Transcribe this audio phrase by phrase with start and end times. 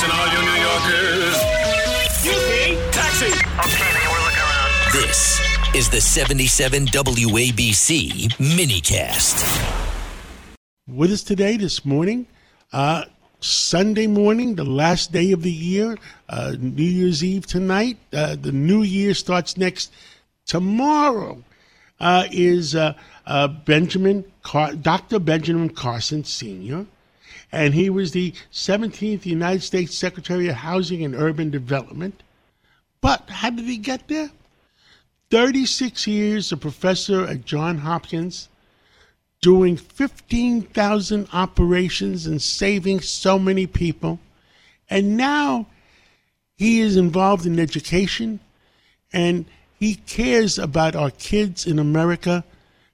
[0.00, 1.36] Listen, all you New Yorkers.
[2.24, 3.26] UK taxi.
[3.26, 4.92] Okay, man, we're looking around.
[4.94, 5.40] This
[5.74, 9.44] is the 77 WABC minicast.
[10.88, 12.26] With us today, this morning,
[12.72, 13.04] uh,
[13.40, 15.98] Sunday morning, the last day of the year,
[16.30, 17.98] uh, New Year's Eve tonight.
[18.10, 19.92] Uh, the new year starts next
[20.46, 21.44] tomorrow.
[22.00, 22.94] Uh, is uh,
[23.26, 25.18] uh, Benjamin Car- Dr.
[25.18, 26.86] Benjamin Carson Sr.
[27.52, 32.22] And he was the 17th United States Secretary of Housing and Urban Development.
[33.00, 34.30] But how did he get there?
[35.30, 38.48] 36 years a professor at Johns Hopkins,
[39.40, 44.18] doing 15,000 operations and saving so many people.
[44.88, 45.66] And now
[46.56, 48.40] he is involved in education
[49.12, 49.46] and
[49.78, 52.44] he cares about our kids in America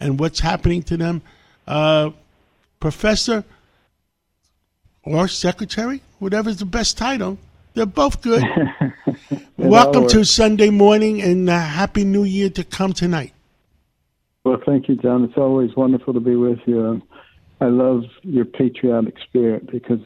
[0.00, 1.20] and what's happening to them.
[1.66, 2.10] Uh,
[2.80, 3.44] professor
[5.02, 7.38] or secretary, whatever's the best title,
[7.74, 8.42] they're both good.
[9.56, 13.32] Welcome to Sunday morning and uh, Happy New Year to come tonight.
[14.44, 15.24] Well, thank you, John.
[15.24, 16.84] It's always wonderful to be with you.
[16.84, 17.02] Um,
[17.60, 20.00] I love your patriotic spirit because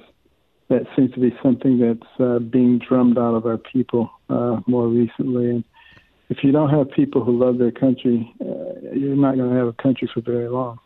[0.68, 4.88] that seems to be something that's uh, being drummed out of our people uh, more
[4.88, 5.50] recently.
[5.50, 5.64] And
[6.30, 9.68] if you don't have people who love their country, uh, you're not going to have
[9.68, 10.80] a country for very long.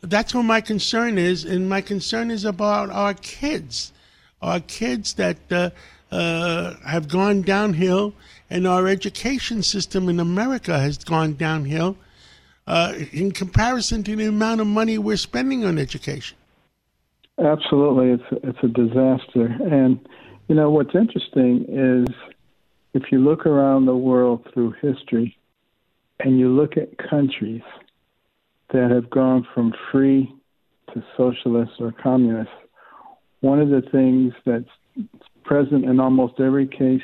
[0.00, 3.92] That's what my concern is, and my concern is about our kids,
[4.40, 5.70] our kids that uh,
[6.12, 8.14] uh, have gone downhill,
[8.48, 11.96] and our education system in America has gone downhill
[12.68, 16.36] uh, in comparison to the amount of money we're spending on education.
[17.38, 19.46] Absolutely, it's it's a disaster.
[19.70, 19.98] And
[20.48, 22.14] you know what's interesting is
[22.94, 25.36] if you look around the world through history,
[26.20, 27.62] and you look at countries
[28.72, 30.32] that have gone from free
[30.94, 32.50] to socialist or communist,
[33.40, 35.08] one of the things that's
[35.44, 37.02] present in almost every case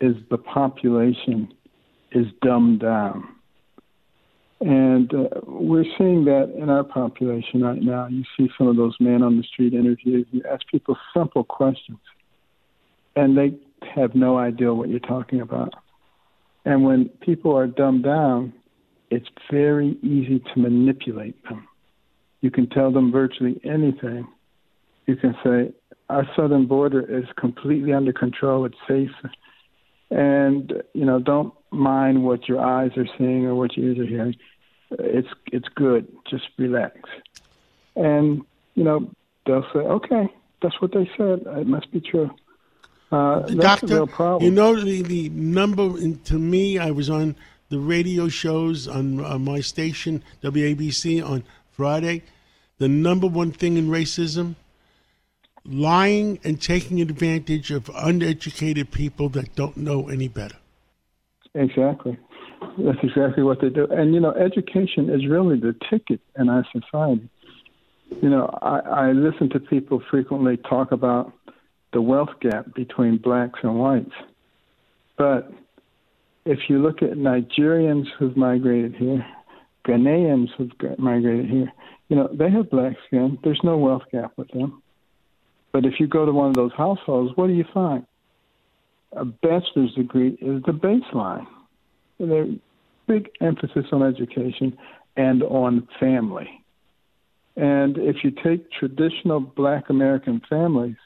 [0.00, 1.52] is the population
[2.12, 3.28] is dumbed down.
[4.60, 8.06] And uh, we're seeing that in our population right now.
[8.06, 10.26] You see some of those man on the street interviews.
[10.30, 11.98] You ask people simple questions,
[13.14, 13.58] and they
[13.94, 15.74] have no idea what you're talking about.
[16.64, 18.54] And when people are dumbed down,
[19.10, 21.66] it's very easy to manipulate them.
[22.40, 24.26] You can tell them virtually anything.
[25.06, 25.72] You can say,
[26.08, 29.10] Our southern border is completely under control, it's safe.
[30.10, 34.06] And, you know, don't mind what your eyes are seeing or what your ears are
[34.06, 34.36] hearing.
[34.90, 36.06] It's it's good.
[36.30, 36.96] Just relax.
[37.96, 38.42] And,
[38.74, 39.10] you know,
[39.46, 40.28] they'll say, Okay,
[40.62, 41.42] that's what they said.
[41.46, 42.30] It must be true.
[43.10, 44.42] Uh, Doctor, real problem.
[44.42, 45.92] you know the, the number
[46.24, 46.78] to me.
[46.78, 47.36] I was on
[47.68, 52.22] the radio shows on uh, my station WABC on Friday.
[52.78, 54.54] The number one thing in racism:
[55.64, 60.56] lying and taking advantage of uneducated people that don't know any better.
[61.54, 62.18] Exactly.
[62.78, 63.86] That's exactly what they do.
[63.90, 67.28] And, you know, education is really the ticket in our society.
[68.22, 71.32] You know, I, I listen to people frequently talk about
[71.92, 74.12] the wealth gap between blacks and whites.
[75.16, 75.50] But
[76.46, 79.26] if you look at Nigerians who've migrated here,
[79.86, 81.72] Ghanaians who've migrated here,
[82.08, 83.38] you know, they have black skin.
[83.42, 84.82] There's no wealth gap with them.
[85.72, 88.06] But if you go to one of those households, what do you find?
[89.12, 91.46] A bachelor's degree is the baseline.
[92.18, 92.54] There's
[93.06, 94.78] big emphasis on education
[95.16, 96.64] and on family.
[97.56, 100.96] And if you take traditional black American families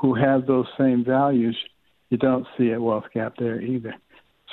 [0.00, 1.56] who have those same values,
[2.10, 3.94] you don't see a wealth gap there either.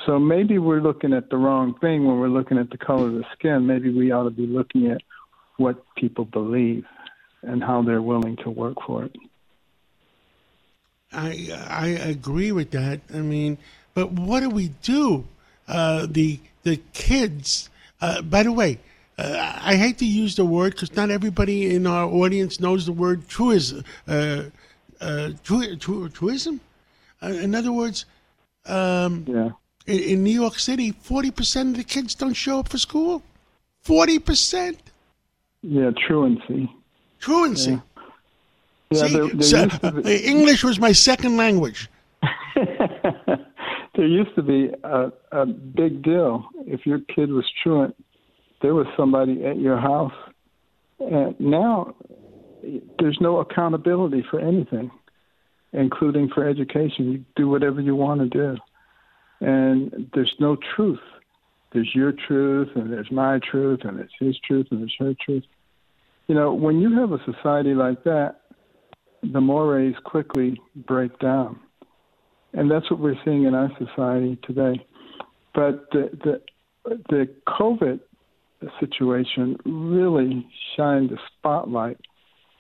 [0.06, 3.14] So maybe we're looking at the wrong thing when we're looking at the color of
[3.14, 3.68] the skin.
[3.68, 5.02] Maybe we ought to be looking at
[5.58, 6.86] what people believe
[7.42, 9.16] and how they're willing to work for it.
[11.12, 13.02] I I agree with that.
[13.14, 13.58] I mean,
[13.94, 15.26] but what do we do?
[15.68, 17.70] Uh, the the kids.
[18.02, 18.80] Uh, by the way,
[19.18, 22.94] uh, I hate to use the word because not everybody in our audience knows the
[22.94, 23.84] word truism.
[24.08, 24.44] Uh,
[25.02, 26.62] uh, tru- tru- truism.
[27.22, 28.06] Uh, in other words,
[28.66, 29.50] um, Yeah.
[29.88, 33.22] In, in New York City, forty percent of the kids don't show up for school.
[33.82, 34.78] Forty percent
[35.62, 36.70] Yeah, truancy.
[37.20, 37.82] truancy.
[38.92, 41.90] Yeah, See, there, there so- be, uh, English was my second language.
[43.96, 46.46] there used to be a, a big deal.
[46.66, 47.96] If your kid was truant,
[48.62, 50.14] there was somebody at your house.
[51.00, 51.96] And now
[53.00, 54.92] there's no accountability for anything,
[55.72, 57.12] including for education.
[57.12, 58.58] You do whatever you want to do.
[59.42, 61.00] And there's no truth.
[61.72, 65.44] There's your truth, and there's my truth, and there's his truth, and there's her truth.
[66.28, 68.42] You know, when you have a society like that,
[69.22, 71.60] the mores quickly break down.
[72.54, 74.86] And that's what we're seeing in our society today.
[75.54, 76.42] But the, the,
[77.10, 78.00] the COVID
[78.80, 82.00] situation really shined a spotlight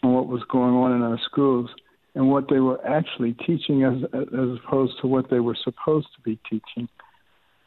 [0.03, 1.69] on what was going on in our schools
[2.15, 6.21] and what they were actually teaching as as opposed to what they were supposed to
[6.21, 6.87] be teaching.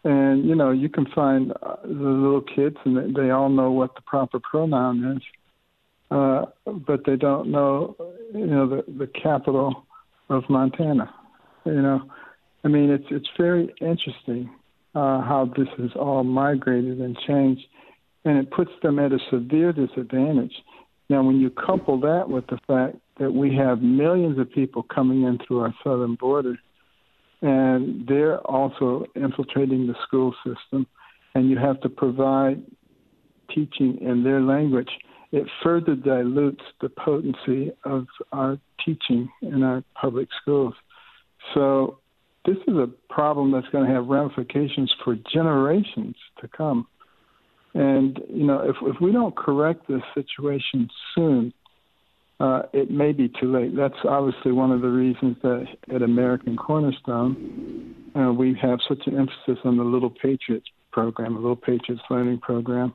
[0.05, 3.95] And you know, you can find uh, the little kids, and they all know what
[3.95, 5.23] the proper pronoun is,
[6.11, 7.97] uh, but they don't know,
[8.35, 9.87] you know, the the capital
[10.29, 11.13] of Montana.
[11.65, 12.03] You know,
[12.65, 14.51] I mean, it's it's very interesting
[14.95, 17.63] uh, how this has all migrated and changed,
[18.25, 20.55] and it puts them at a severe disadvantage.
[21.09, 25.23] Now, when you couple that with the fact that we have millions of people coming
[25.23, 26.57] in through our southern border,
[27.43, 30.87] and they're also infiltrating the school system,
[31.35, 32.63] and you have to provide
[33.55, 34.91] teaching in their language,
[35.31, 40.75] it further dilutes the potency of our teaching in our public schools.
[41.55, 41.99] So,
[42.45, 46.89] this is a problem that's going to have ramifications for generations to come.
[47.75, 51.53] And you know, if if we don't correct this situation soon,
[52.41, 53.77] uh, it may be too late.
[53.77, 59.17] That's obviously one of the reasons that at American Cornerstone uh, we have such an
[59.19, 62.95] emphasis on the Little Patriots program, a Little Patriots Learning Program,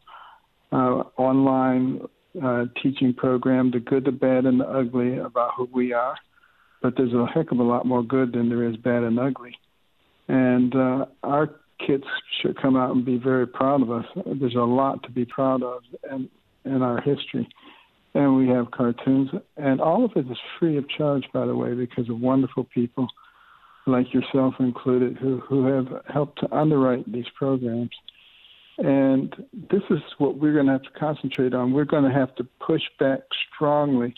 [0.72, 2.02] uh, online
[2.44, 6.16] uh, teaching program, the good, the bad, and the ugly about who we are.
[6.82, 9.58] But there's a heck of a lot more good than there is bad and ugly.
[10.28, 11.50] And uh, our
[11.86, 12.04] kids
[12.42, 14.06] should come out and be very proud of us.
[14.40, 16.30] There's a lot to be proud of in,
[16.66, 17.48] in our history.
[18.18, 21.76] And we have cartoons, and all of it is free of charge, by the way,
[21.76, 23.08] because of wonderful people
[23.86, 27.92] like yourself included who, who have helped to underwrite these programs.
[28.80, 31.74] And this is what we're going to have to concentrate on.
[31.74, 33.20] We're going to have to push back
[33.54, 34.16] strongly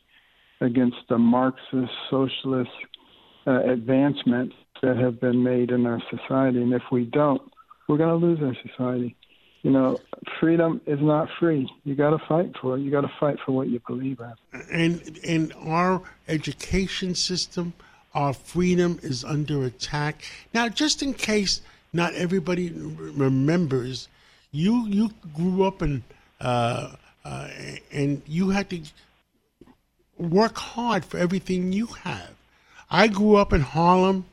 [0.62, 2.72] against the Marxist, socialist
[3.48, 6.62] uh, advancements that have been made in our society.
[6.62, 7.42] And if we don't,
[7.90, 9.18] we're going to lose our society.
[9.62, 10.00] You know,
[10.40, 11.70] freedom is not free.
[11.84, 12.82] You got to fight for it.
[12.82, 14.62] You got to fight for what you believe in.
[14.72, 17.74] And in our education system,
[18.14, 20.24] our freedom is under attack.
[20.54, 21.62] Now, just in case
[21.92, 24.08] not everybody remembers,
[24.52, 26.04] you you grew up in
[26.40, 26.94] uh,
[27.26, 27.48] uh,
[27.92, 28.82] and you had to
[30.18, 32.32] work hard for everything you have.
[32.90, 34.26] I grew up in Harlem.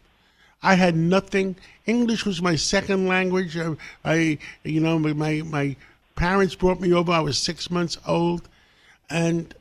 [0.67, 1.55] I had nothing.
[1.87, 3.57] English was my second language.
[3.57, 5.77] I, I you know, my my
[6.17, 7.13] parents brought me over.
[7.13, 8.49] I was six months old,
[9.09, 9.55] and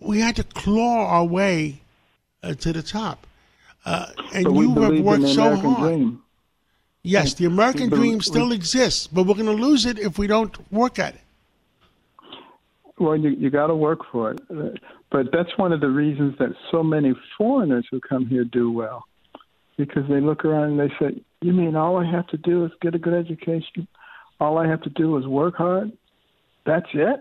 [0.00, 1.82] we had to claw our way
[2.42, 3.26] uh, to the top.
[3.84, 5.76] Uh, and you have worked so hard.
[5.76, 6.22] Dream.
[7.02, 10.56] Yes, the American dream still exists, but we're going to lose it if we don't
[10.72, 11.20] work at it.
[12.98, 14.40] Well, you you got to work for it,
[15.10, 19.07] but that's one of the reasons that so many foreigners who come here do well
[19.78, 22.72] because they look around and they say, "You mean all I have to do is
[22.82, 23.88] get a good education?
[24.40, 25.92] All I have to do is work hard?
[26.66, 27.20] That's it?"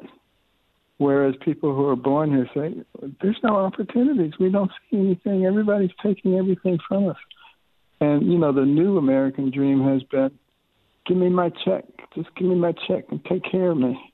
[0.98, 2.84] Whereas people who are born here say,
[3.22, 4.40] "There's no opportunities.
[4.40, 5.46] We don't see anything.
[5.46, 7.18] Everybody's taking everything from us."
[8.02, 10.32] And you know, the new American dream has been,
[11.06, 11.86] "Give me my check.
[12.16, 14.14] Just give me my check and take care of me."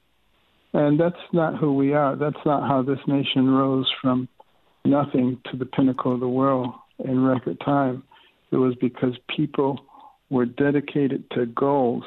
[0.73, 2.15] And that's not who we are.
[2.15, 4.27] That's not how this nation rose from
[4.83, 8.03] nothing to the pinnacle of the world in record time.
[8.53, 9.79] It was because people
[10.29, 12.03] were dedicated to goals.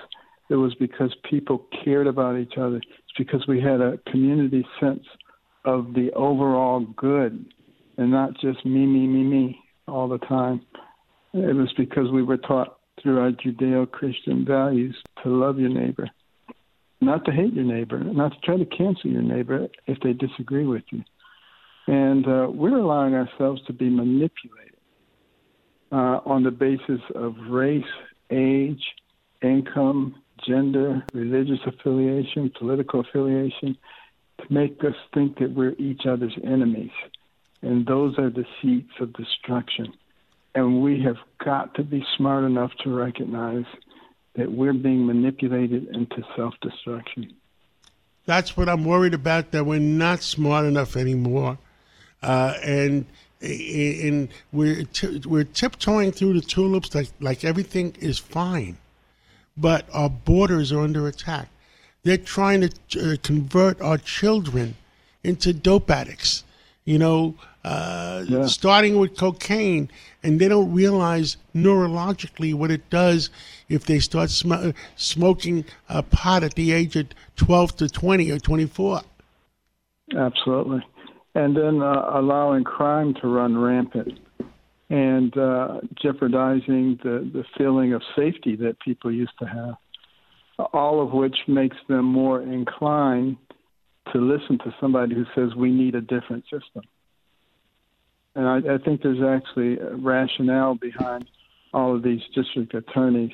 [0.48, 2.76] It was because people cared about each other.
[2.76, 5.04] It's because we had a community sense
[5.64, 7.44] of the overall good
[7.96, 10.60] and not just me, me, me, me all the time.
[11.34, 16.08] It was because we were taught through our Judeo Christian values to love your neighbor,
[17.00, 20.64] not to hate your neighbor, not to try to cancel your neighbor if they disagree
[20.64, 21.02] with you.
[21.88, 24.75] And uh, we're allowing ourselves to be manipulated
[25.92, 27.84] uh, on the basis of race,
[28.30, 28.82] age,
[29.42, 30.14] income,
[30.46, 33.76] gender, religious affiliation, political affiliation,
[34.38, 36.90] to make us think that we're each other's enemies.
[37.62, 39.92] And those are the seeds of destruction.
[40.54, 43.64] And we have got to be smart enough to recognize
[44.36, 47.34] that we're being manipulated into self destruction.
[48.26, 51.58] That's what I'm worried about, that we're not smart enough anymore.
[52.22, 53.06] Uh, and
[53.40, 58.78] and we're t- we're tiptoeing through the tulips like like everything is fine,
[59.56, 61.48] but our borders are under attack.
[62.02, 64.76] They're trying to uh, convert our children
[65.24, 66.44] into dope addicts.
[66.84, 68.46] You know, uh, yeah.
[68.46, 69.90] starting with cocaine,
[70.22, 73.28] and they don't realize neurologically what it does
[73.68, 78.38] if they start sm- smoking a pot at the age of twelve to twenty or
[78.38, 79.02] twenty four.
[80.16, 80.84] Absolutely
[81.36, 84.18] and then uh, allowing crime to run rampant
[84.88, 89.74] and uh, jeopardizing the, the feeling of safety that people used to have,
[90.72, 93.36] all of which makes them more inclined
[94.14, 96.82] to listen to somebody who says we need a different system.
[98.34, 101.28] And I, I think there's actually rationale behind
[101.74, 103.32] all of these district attorneys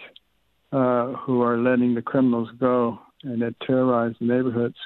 [0.73, 4.77] uh, who are letting the criminals go and that terrorize the neighborhoods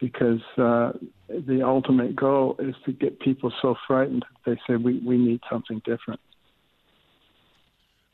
[0.00, 0.92] because uh,
[1.28, 5.40] the ultimate goal is to get people so frightened that they say we, we need
[5.50, 6.20] something different.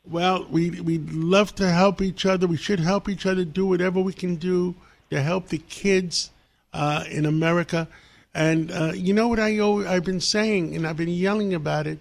[0.05, 2.45] Well, we we love to help each other.
[2.45, 4.75] We should help each other do whatever we can do
[5.09, 6.31] to help the kids
[6.73, 7.87] uh, in America.
[8.33, 11.99] And uh, you know what I I've been saying, and I've been yelling about it.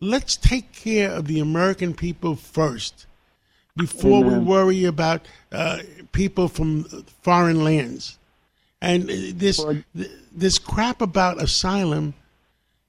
[0.00, 3.06] Let's take care of the American people first,
[3.74, 4.40] before Amen.
[4.40, 5.78] we worry about uh,
[6.12, 6.84] people from
[7.22, 8.18] foreign lands.
[8.84, 9.64] And this
[10.30, 12.12] this crap about asylum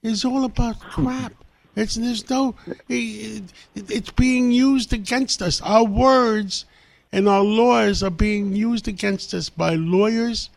[0.04, 1.32] is all about crap.
[1.78, 2.54] It's there's no
[2.90, 5.62] it's being used against us.
[5.62, 6.66] Our words
[7.14, 10.50] and our laws are being used against us by lawyers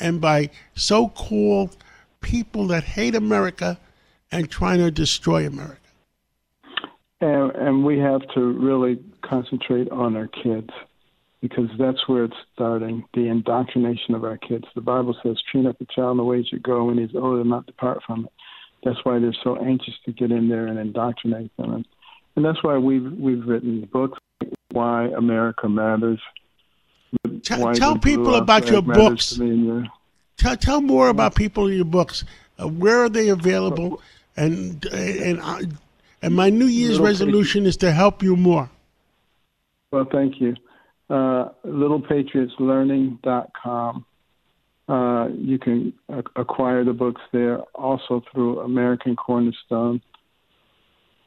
[0.00, 1.76] and by so-called
[2.20, 3.78] people that hate America
[4.32, 5.78] and trying to destroy America.
[7.20, 10.70] And, and we have to really concentrate on our kids
[11.42, 14.64] because that's where it's starting the indoctrination of our kids.
[14.74, 17.14] The Bible says, train up a child in the way he should go, and he's
[17.14, 18.32] older, not depart from it.
[18.84, 21.74] That's why they're so anxious to get in there and indoctrinate them.
[21.74, 21.86] And,
[22.36, 24.18] and that's why we've, we've written books,
[24.70, 26.20] Why America Matters.
[27.42, 29.38] Tell, tell people about your books.
[30.38, 32.24] Tell, tell more about people in your books.
[32.58, 34.00] Uh, where are they available?
[34.36, 35.60] And and uh,
[36.22, 38.70] and my New Year's resolution is to help you more.
[39.90, 40.56] Well, thank you.
[41.12, 44.06] Uh, littlepatriotslearning.com.
[44.88, 45.92] Uh, you can
[46.36, 50.00] acquire the books there also through American Cornerstone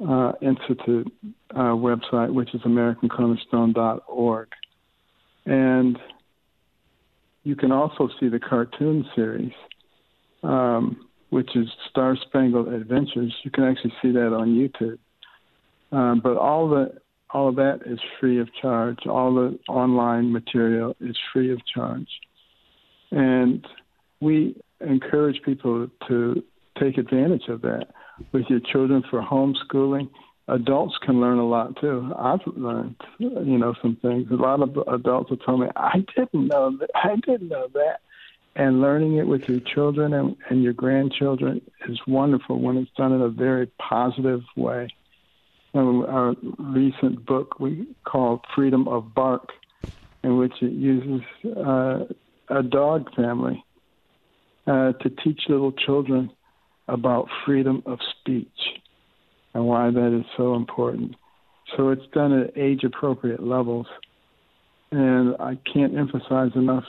[0.04, 1.13] uh, Institute
[1.51, 4.48] uh, website, which is AmericanCornerstone.org.
[5.46, 6.00] And
[7.44, 9.54] you can also see the cartoon series,
[10.42, 13.36] um, which is Star Spangled Adventures.
[13.44, 14.98] You can actually see that on YouTube.
[15.92, 17.05] Um, but all the
[17.36, 19.00] all of that is free of charge.
[19.06, 22.08] All the online material is free of charge.
[23.12, 23.68] And
[24.22, 26.42] we encourage people to
[26.80, 27.88] take advantage of that
[28.32, 30.10] with your children for homeschooling.
[30.48, 32.13] Adults can learn a lot too.
[32.18, 34.32] I've learned, you know, some things.
[34.32, 36.89] A lot of adults have told me, "I didn't know that.
[36.96, 38.00] I didn't know that."
[38.56, 43.12] And learning it with your children and, and your grandchildren is wonderful when it's done
[43.12, 44.88] in a very positive way
[45.75, 49.50] our recent book we call Freedom of Bark,
[50.24, 52.05] in which it uses uh,
[52.50, 53.63] a dog family
[54.67, 56.32] uh, to teach little children
[56.88, 58.48] about freedom of speech
[59.53, 61.15] and why that is so important.
[61.75, 63.88] So it's done at age appropriate levels.
[64.91, 66.84] And I can't emphasize enough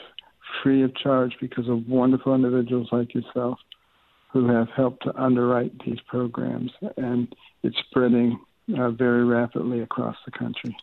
[0.61, 3.59] free of charge because of wonderful individuals like yourself
[4.31, 6.71] who have helped to underwrite these programs.
[6.95, 8.39] And it's spreading
[8.75, 10.75] uh, very rapidly across the country.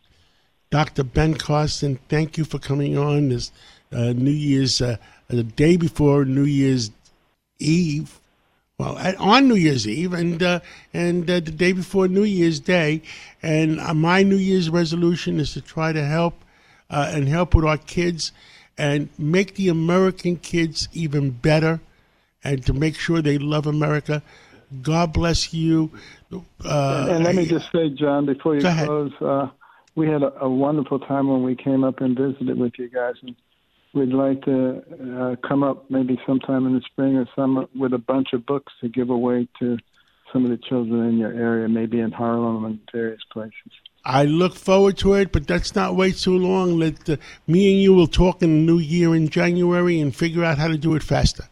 [0.70, 1.04] Dr.
[1.04, 3.52] Ben Carson, thank you for coming on this
[3.92, 4.96] uh, New Year's, uh,
[5.28, 6.90] the day before New Year's
[7.58, 8.18] Eve.
[8.76, 10.58] Well, on New Year's Eve and uh,
[10.92, 13.02] and uh, the day before New Year's Day,
[13.40, 16.34] and uh, my New Year's resolution is to try to help
[16.90, 18.32] and help with our kids
[18.76, 21.80] and make the American kids even better,
[22.42, 24.24] and to make sure they love America.
[24.82, 25.90] God bless you.
[26.64, 29.48] Uh, and let me just say, John, before you close, uh,
[29.94, 33.14] we had a, a, wonderful time when we came up and visited with you guys,
[33.22, 33.36] and
[33.92, 34.82] we'd like to
[35.18, 38.72] uh, come up maybe sometime in the spring or summer with a bunch of books
[38.80, 39.78] to give away to
[40.32, 43.70] some of the children in your area, maybe in Harlem and various places.
[44.04, 46.78] I look forward to it, but let's not wait too long.
[46.78, 47.16] Let uh,
[47.46, 50.68] me and you will talk in the new year in January and figure out how
[50.68, 51.44] to do it faster.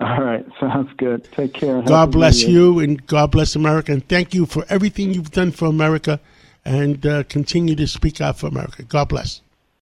[0.00, 1.24] All right, sounds good.
[1.32, 1.80] Take care.
[1.82, 3.92] God bless you, and God bless America.
[3.92, 6.20] And thank you for everything you've done for America,
[6.64, 8.82] and uh, continue to speak out for America.
[8.82, 9.40] God bless.